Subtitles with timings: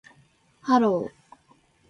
[0.65, 1.13] Hello